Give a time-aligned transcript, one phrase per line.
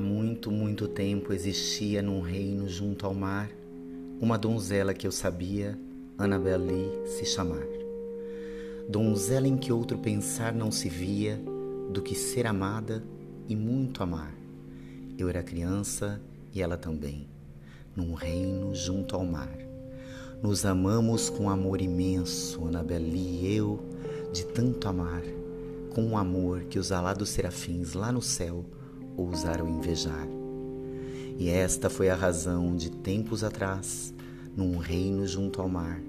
[0.00, 3.50] muito, muito tempo existia num reino junto ao mar
[4.20, 5.78] uma donzela que eu sabia,
[6.16, 7.66] Annabel Lee, se chamar.
[8.88, 11.40] Donzela em que outro pensar não se via
[11.92, 13.02] do que ser amada
[13.48, 14.34] e muito amar.
[15.18, 16.20] Eu era criança
[16.52, 17.28] e ela também,
[17.94, 19.58] num reino junto ao mar.
[20.42, 23.80] Nos amamos com amor imenso, Annabel Lee e eu,
[24.32, 25.22] de tanto amar,
[25.94, 28.64] com um amor que os alados serafins lá no céu
[29.16, 30.28] ousaram invejar.
[31.38, 34.14] E esta foi a razão de tempos atrás,
[34.56, 36.00] num reino junto ao mar,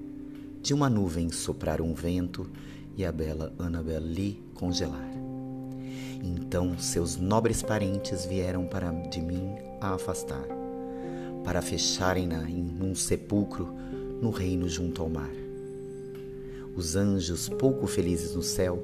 [0.61, 2.49] de uma nuvem soprar um vento
[2.95, 5.09] e a bela Annabel Lee congelar.
[6.23, 10.47] Então seus nobres parentes vieram para de mim a afastar,
[11.43, 13.67] para fecharem-na em um sepulcro
[14.21, 15.33] no reino junto ao mar.
[16.75, 18.81] Os anjos, pouco felizes no céu,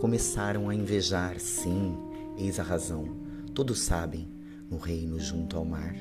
[0.00, 1.96] começaram a invejar, sim,
[2.36, 3.27] eis a razão
[3.58, 4.28] Todos sabem,
[4.70, 5.96] no reino junto ao mar,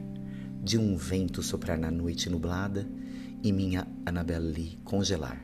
[0.64, 2.88] de um vento soprar na noite nublada
[3.42, 5.42] e minha Annabelle congelar.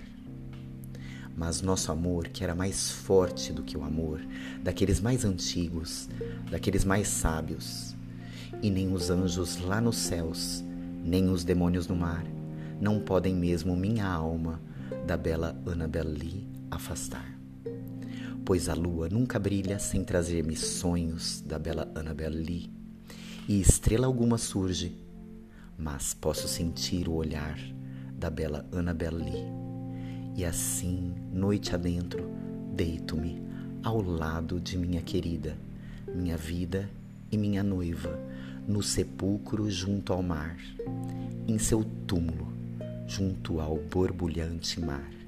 [1.36, 4.22] Mas nosso amor, que era mais forte do que o amor
[4.62, 6.08] daqueles mais antigos,
[6.52, 7.96] daqueles mais sábios,
[8.62, 10.64] e nem os anjos lá nos céus,
[11.04, 12.24] nem os demônios no mar,
[12.80, 14.62] não podem mesmo minha alma
[15.08, 17.34] da bela Annabelle afastar
[18.46, 22.70] pois a lua nunca brilha sem trazer-me sonhos da bela Annabel Lee,
[23.48, 24.96] e estrela alguma surge,
[25.78, 27.58] mas posso sentir o olhar
[28.18, 29.46] da bela Annabel Lee,
[30.36, 32.30] e assim, noite adentro,
[32.74, 33.42] deito-me
[33.84, 35.58] ao lado de minha querida,
[36.14, 36.90] minha vida
[37.32, 38.20] e minha noiva,
[38.68, 40.58] no sepulcro junto ao mar,
[41.48, 42.52] em seu túmulo,
[43.08, 45.23] junto ao borbulhante mar.